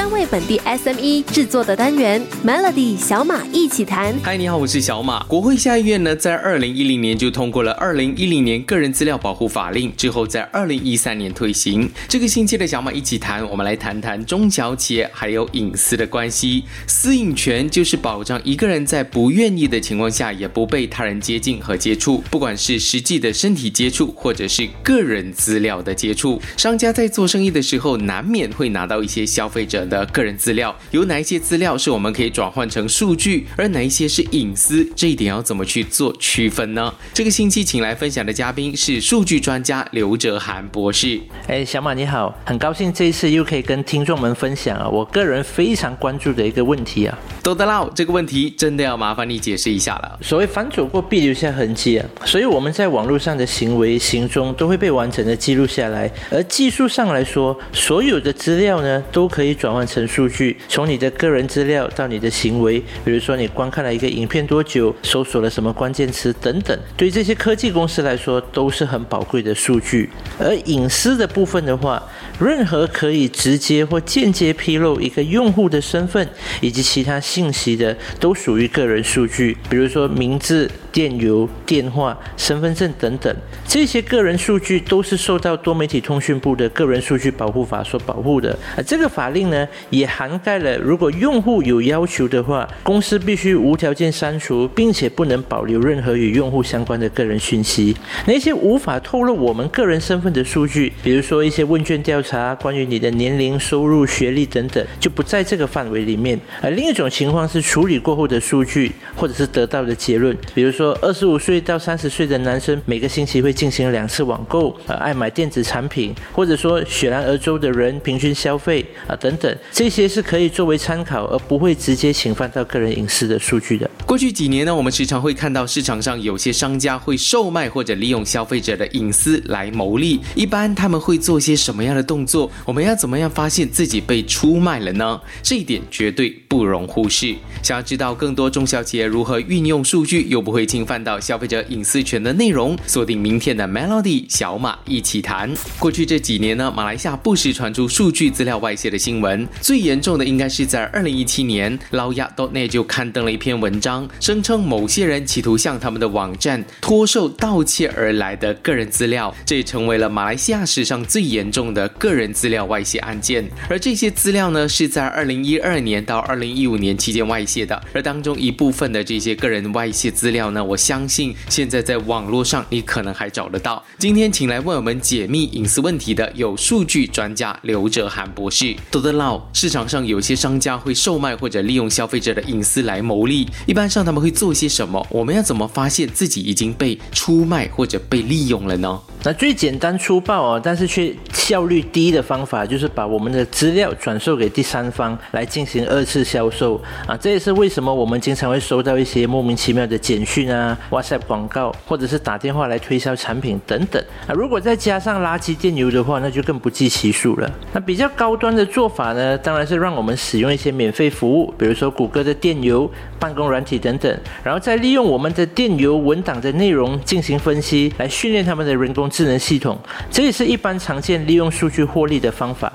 [0.00, 4.14] 专为本地 SME 制作的单元 Melody 小马一起谈。
[4.22, 5.22] 嗨，你好，我是小马。
[5.24, 11.86] 国会下议院呢，在二零一零年就通过了二零一零年个人资料保护法令，之后在二零一三年推行。
[12.08, 16.64] 这个星期的小马一起谈，我们来谈谈中小企业还有隐私的关系。
[16.86, 26.40] 私隐权就是保障一个人在不愿意的情况下，也不被他人接近和接触，不管是实际的身体接触，或者是个人资料的接触。
[26.56, 36.94] 商家在做生意的时候，难免会拿到一些消费者的个人资料，有哪一些资料是我们可以转换成数据，而哪一些是隐私，这一点要怎么去做区分呢？
[37.12, 41.20] 这个星期请来分享的嘉宾是数据专家刘哲涵博士。
[41.48, 47.18] 哎，小马你好，很高兴这一次又可以跟听众们分享啊，我个人非常关注的一个问题啊。
[47.42, 50.18] 都得到这个问题真的要麻烦你解释一下了。
[50.22, 70.10] 所谓反走过必留下痕迹啊，所以我们在网络上的行为行踪都会被完整的记录下来，而技术上来说，所有的资料呢都可以转换完成数据，从你的个人资料到你的行为，比如说你观看了一个影片多久，搜索了什么关键词等等，对这些科技公司来说都是很宝贵的数据。
[70.38, 72.02] 而隐私的部分的话，
[72.38, 76.28] 任何可以直接或间接披露一个用户的身份
[76.60, 80.70] 以及其他信息的，都属于个人数据，比如说名字。
[80.92, 83.34] 电邮、电话、身份证等等，
[83.66, 88.58] 这些个人数据都是受到多媒体通讯部的个人数据保护法所保护的。
[88.76, 97.96] 而这个法令呢，也涵盖了如果用户有要求的话，公司必须无条件删除，并且不能保留任何与用户相关的个人讯息。
[98.26, 106.36] 那些无法透露我们个人身份的数据，比如说一些问卷调查，关于你的年龄、收入、学历等等，就不在这个范围里面。
[106.60, 110.79] 而另一种情况是处理过后的数据，或者是得到的结论，比如。
[110.80, 123.90] 说二十五岁到三十岁的男生每个星期会进行两次网购，呃，爱买电子产品，或者说雪兰莪州的人平均消费啊等等，这些是可以作为参考，而不会直接侵犯到个人隐私的数据的。
[124.06, 132.50] 过去几年呢，我们时常会看到市场上有些商家会售卖或者利用消费者的隐私来牟利，一般他们会做些什么样的动作？
[132.64, 135.20] 我们要怎么样发现自己被出卖了呢？
[135.42, 137.34] 这一点绝对不容忽视。
[137.62, 140.69] 想要知道更多中小企业如何运用数据，又不会。
[140.70, 145.52] 侵犯到消费者隐私权的内容，锁定明天的 Melody 小马一起谈。
[145.80, 163.44] 过去这几年呢，马来西亚不时传出数据资料外泄的新闻，最严重的应该是在二零一七年，老亚 .net 就刊登了一篇文章，声称某些人企图向他们的网站托售盗窃而来的个人资料，这也成为了马来西亚史上最严重的个人资料外泄案件。
[163.68, 170.59] 而这些资料呢，是在二零一二年到二零一五年期间外泄的，而当中一部分的这些个人外泄资料呢。
[170.64, 173.82] 我相信现在在网络上你可能还找得到。
[173.98, 178.74] 今天请来为我们解密隐私问题的有数据专家刘哲涵博士。
[178.90, 185.06] 多得老，市场上有些商家会售卖或者利用消费者的隐私来牟利，一般上他们会做些什么？
[185.10, 189.00] 我们要怎么发现自己已经被出卖或者被利用了呢？
[189.22, 197.14] 那最简单粗暴啊，但是却效率低的方法，就是把我们的资料转售给第三方来进行二次销售啊。
[197.16, 204.32] 这也是为什么我们经常会收到一些莫名其妙的简讯啊、WhatsApp 广告，或者是打电话来推销产品等等啊。
[204.32, 207.50] 如果再加上垃圾电邮的话，那就更不计其数了。
[207.74, 219.09] 那比较高端的做法呢，当然是让我们使用一些免费服务，比如说谷歌的电邮、办公软体等等，然后再利用我们的电邮文档的内容进行分析，来训练他们的人工。
[219.10, 219.76] 智能系统，
[220.10, 222.72] 这也是一般常见利用数据获利的方法。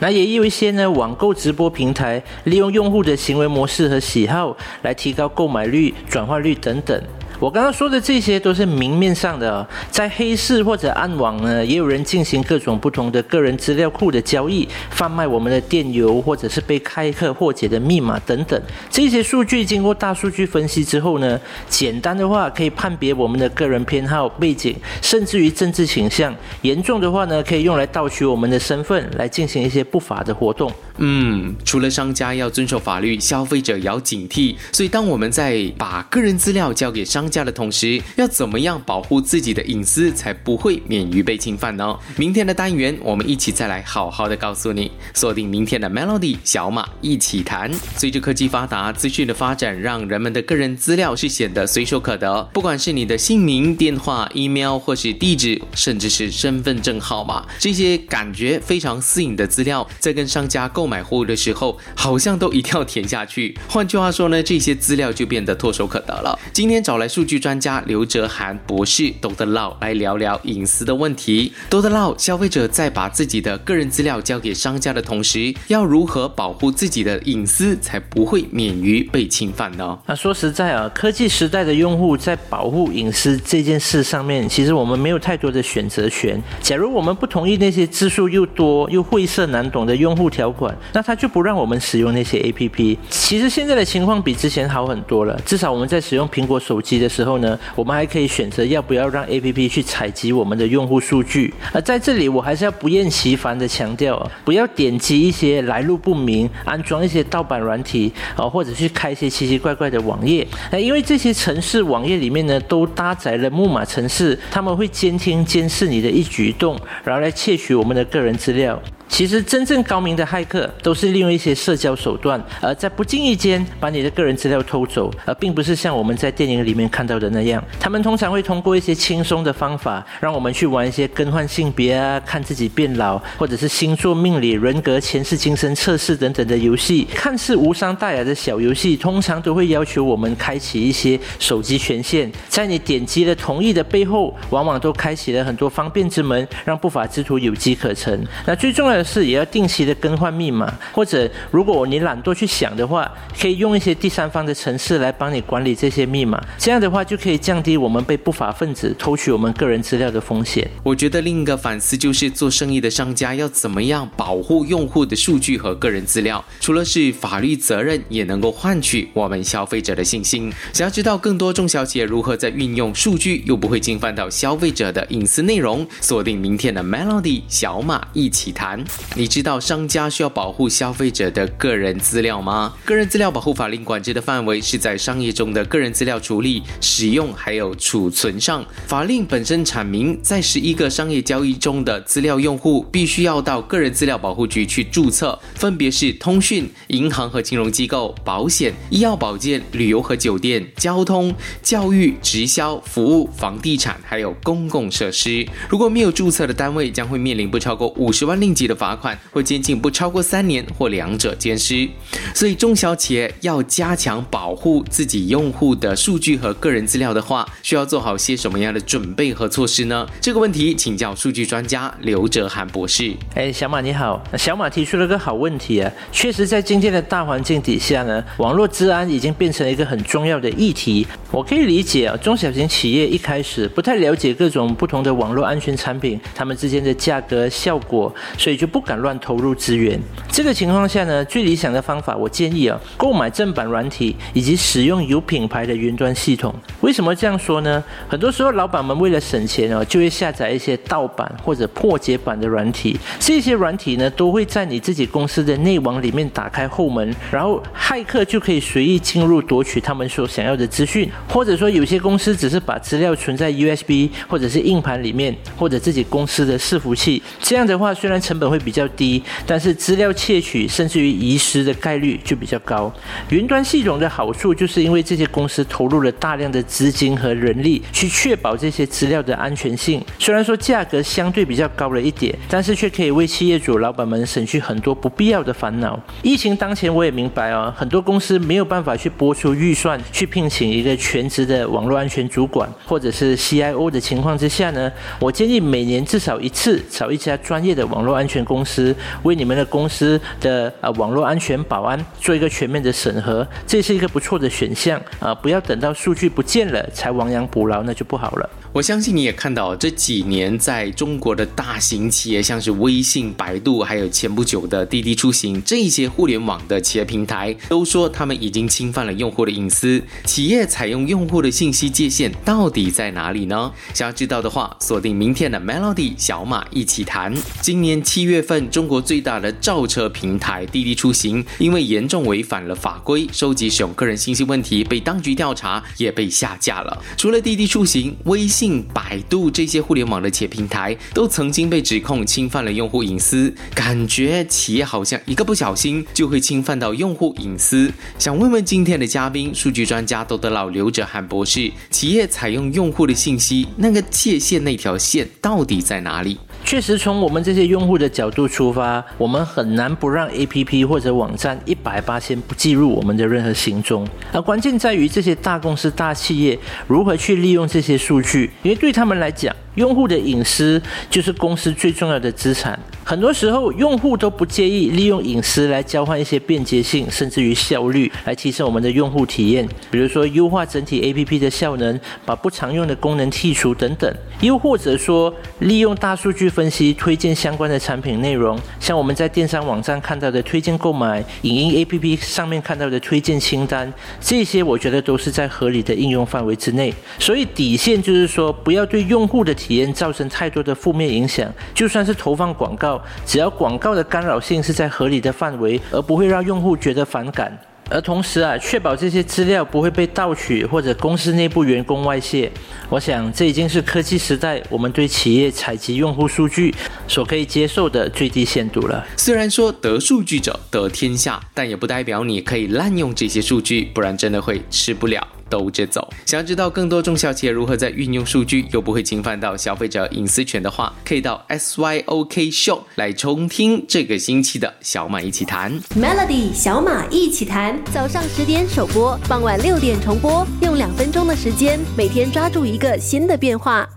[0.00, 7.02] 那也有一些呢，网购直播平台利用用户的行为模式和喜好，来提高购买率、转化率等等。
[7.40, 18.60] 我刚刚说的这些都是明面上的，在黑市或者暗网呢，也有人进行各种不同的个人资料库的交易，贩卖我们的电邮或者是被开客破解的密码等等。
[18.90, 26.32] 这些数据经过大数据分析之后呢，简单的话可以判别我们的个人偏好、背景，甚至于政治倾向；
[26.62, 30.72] 严重的话呢，可以用来盗取我们的身份，来进行一些不法的活动。
[30.98, 34.56] 嗯，除了商家要遵守法律，消费者也要警惕。
[34.72, 41.96] 所以，当我们在把个人资料交给商家的同时，要怎么样保护自己的隐私，才不会免于被侵犯呢？
[42.16, 44.90] 明天的单元，我们一起再来好好的告诉你。
[45.14, 47.70] 锁定明天的 Melody 小马一起谈。
[47.96, 52.42] 随着科技发达，资讯的发展，让人们的个人资料是显得随手可得。
[52.52, 60.87] 不管是你的姓名、电话、email 或是地址，甚至是身份证号码，这些感觉非常私隐的资料，在跟商家购。
[60.88, 63.56] 买货物的时候，好像都一定要填下去。
[63.68, 66.38] 换句话说呢，这些资料就变得唾手可得了。
[66.52, 71.52] 今天找来数据专家刘哲涵博士都得唠来聊聊隐私的问题。
[71.68, 79.98] 都得唠，消费者在把自己的个人资料交给商家的同时，要如何保护自己的隐私，才不会免于被侵犯呢？
[80.06, 86.42] 那说实在啊，科技时代的用户在保护隐私这件事上面，其实我们没有太多的选择权。
[86.62, 92.96] 假如我们不同意那些字数又多又晦涩难懂的用户条款，那他就不让我们使用那些 APP。
[93.08, 101.52] 其实现在的情况比之前好很多了，至少我们在使用苹果手机的时候呢，我们还可以选择要不要让 APP 去采集我们的用户数据。
[101.72, 110.46] 而在这里，我还是要不厌其烦的强调，不要点击一些来路不明、安装一些盗版软体啊，或者去开一些奇奇怪怪的网页。
[110.70, 118.80] 那因为这些城市网页里面呢，都搭载了木马程式，他们会监听、监视你的一举一动，然后来窃取我们的个人资料。
[119.08, 127.62] 其实真正高明的骇客都是利用一些社交手段，而在不经意间把你的个人资料偷走，而并不是像我们在电影里面看到的那样。
[127.80, 137.08] 他们通常会通过一些轻松的方法，让我们去玩一些更换性别啊、看自己变老，或者是星座命理、人格前世今生测试等等的游戏。
[137.14, 142.30] 看似无伤大雅的小游戏，通常都会要求我们开启一些手机权限。
[142.48, 148.24] 在你点击了同意的背后，往往都开启了很多方便之门，让不法之徒有机可乘。
[148.46, 149.08] 那最重要的。
[149.08, 153.10] 是也要定期的更换密码，或者如果你懒惰去想的话，
[153.40, 156.38] 可以用一些第三方的城市来帮你管理这些密码。
[156.58, 160.70] 这样的话就可以降低我们被不法分子偷取我们个人资料的风险。
[160.82, 170.52] 我觉得另一个反思就是做生意的商家要怎么样保护用户的数据和个人资料，除了是法律责任，也能够换取我们消费者的信心。
[170.74, 178.84] 想要知道更多中小企业如何在运用数据又不会侵犯到消费者的隐私内容，锁定明天的 Melody 小马一起谈。
[179.14, 182.74] 你知道商家需要保护消费者的个人资料吗？
[182.84, 188.64] 个人资料保护法令管制的范围是在商业中的个人资料处理、使用还有储存上。
[188.86, 205.46] 法令本身阐明，在十一个商业交易中的资料用户必须要到个人资料保护局去注册，分别是通讯、银行和金融机构、保险、医药保健、旅游和酒店、交通、教育、直销服务、房地产还有公共设施。
[205.68, 208.98] 如果没有注册的单位，将会面临不超过五十万令吉的罚。
[208.98, 211.88] 款或监禁不超过三年，或两者兼施。
[212.34, 220.06] 所以中小企业要加强保护自己用户的数据和个人资料的话，需要做好些什么样的准备和措施呢？
[220.20, 223.14] 这个问题请教数据专家刘哲涵博士。
[223.34, 225.90] 哎，小马你好，小马提出了个好问题啊。
[226.10, 231.06] 确实，在今天的大环境底下呢，网络治安已经变成了一个很重要的议题。
[231.30, 238.88] 我可以理解啊，中小型企业一开始不太了解各种不同的网络安全产品，它们之间的价格效果，所以就不。
[238.88, 240.00] 敢乱投入资源。
[240.30, 246.54] 这个情况下呢，最理想的方法，我建议啊，购买正版软体以及使用有品牌的云端系统。
[246.80, 247.84] 为什么这样说呢？
[248.08, 252.98] 很多时候，老板们为了省钱哦，就会下载一些盗版或者破解版的软体。
[253.20, 261.10] 这些软体呢，都会在你自己公司的内网里面打开后门，然后骇客就可以随意进入夺取他们所想要的资讯。
[261.28, 267.22] 或者说，有些公司只是把资料存在 USB 或者是硬盘里面，或者自己公司的伺服器。
[267.40, 272.92] 这样的话，虽然成本会比较低，但是资料窃取甚至于遗失的概率就比较高。
[273.30, 280.02] 云端系统的好处就是因为这些公司投入了大量的资金和人力去确保这些资料的安全性。
[280.18, 285.98] 虽然说价格相对比较高了一点，但是却可以为企业主老板们省去很多不必要的烦恼。
[286.22, 298.64] 疫情当前，我也明白啊，很多公司没有办法去拨出预算去聘请一个全职的网络安全主管或者是 CIO 的情况之下呢，我建议每年至少一次找一家专业的网络安全公。
[298.68, 305.34] 司为你们的公司的啊网络安全保安做一个全面的审核，这是一个不错的选项啊！
[305.34, 308.50] 不要等到数据不见了才亡羊补牢，那就不好了。
[308.70, 320.02] 我相信你也看到这几年在中国的大型企业，像是微信、百度，还有前不久的滴滴出行，这些互联网的企业平台都说他们已经侵犯了用户的隐私。
[320.24, 323.72] 企业采用用户的信息界限到底在哪里呢？
[323.94, 327.34] 想要知道的话，锁定明天的 Melody 小马一起谈。
[327.62, 337.02] 今年七月份，中国最大的造车平台滴滴出行因为严重违反了法规，收集使用个人信息问题被当局调查，也被下架了。
[337.16, 338.68] 除了滴滴出行，微信。
[338.92, 347.90] 百度这些互联网的企业平台都曾经被指控侵犯了用户隐私，感觉企业好像一个不小心就会侵犯到用户隐私。
[348.18, 356.38] 想问问今天的嘉宾，数据专家都得老刘哲涵博士，企业采用用户的信息，那个界限那条线到底在哪里？
[356.68, 364.06] 确实，从我们这些用户的角度出发，我们很难不让 APP 或者网站一百八千不记入我们的任何行踪。
[364.34, 372.78] 而关键在于这些大公司、大企业如何去利用这些数据，因为对他们来讲，用户的隐私就是公司最重要的资产。
[373.04, 379.66] 很多时候，用户都不介意利用隐私来交换一些便捷性，甚至于效率，来提升我们的用户体验。
[379.90, 384.12] 比如说，优化整体 APP 的效能，把不常用的功能剔除等等。
[384.40, 396.92] 又或者说，利用大数据分析推荐相关的产品内容，像我们在电商网站看到的推荐购买，影音 APP 上面看到的推荐清单，这些我觉得都是在合理的应用范围之内。
[397.18, 401.46] 所以底线就是说，不要对用户的体验造成太多的负面影响。
[401.74, 402.98] 就算是投放广告。
[403.26, 407.52] 只要广告的干扰性是在合理的范围，而不会让用户觉得反感，
[407.90, 412.50] 而同时啊，确保这些资料不会被盗取或者公司内部员工外泄。
[412.88, 416.74] 我想这已经是科技时代我们对企业采集用户数据
[417.06, 419.06] 所可以接受的最低限度了。
[419.16, 425.26] 虽然说得数据者得天下，但也不代表你可以滥用这些数据，不然真的会吃不了。
[425.48, 426.08] 兜着走。
[426.26, 435.80] 想要知道更多中小企业如何在运用数据又不会侵犯到消费者隐私权的话，可以到 SYOK Show 来重听这个星期的小马一起谈。
[435.96, 443.88] Melody 小马一起谈，早上十点首播，傍晚六点重播，用两分钟的时间，每天抓住一个新的变化。